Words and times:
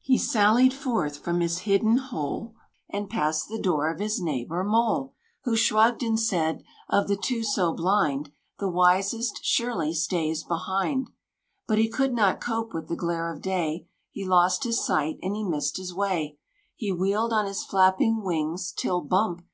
He 0.00 0.18
sallied 0.18 0.74
forth 0.74 1.18
from 1.18 1.38
his 1.38 1.58
hidden 1.58 1.98
hole, 1.98 2.56
And 2.90 3.08
passed 3.08 3.46
the 3.46 3.60
door 3.62 3.88
of 3.94 4.00
his 4.00 4.20
neighbor, 4.20 4.64
Mole, 4.64 5.14
Who 5.44 5.54
shrugged, 5.54 6.02
and 6.02 6.18
said, 6.18 6.64
"Of 6.88 7.06
the 7.06 7.14
two 7.14 7.44
so 7.44 7.72
blind 7.72 8.32
The 8.58 8.68
wisest, 8.68 9.38
surely, 9.44 9.94
stays 9.94 10.42
behind!" 10.42 11.10
But 11.68 11.78
he 11.78 11.88
could 11.88 12.12
not 12.12 12.40
cope 12.40 12.74
with 12.74 12.88
the 12.88 12.96
glare 12.96 13.32
of 13.32 13.40
day: 13.40 13.86
He 14.10 14.24
lost 14.26 14.64
his 14.64 14.84
sight, 14.84 15.16
and 15.22 15.36
he 15.36 15.44
missed 15.44 15.76
his 15.76 15.94
way; 15.94 16.38
He 16.74 16.90
wheeled 16.90 17.32
on 17.32 17.46
his 17.46 17.62
flapping 17.62 18.24
wings, 18.24 18.72
till, 18.76 19.00
"bump!" 19.00 19.44